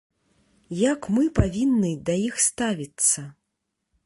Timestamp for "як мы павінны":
0.79-1.93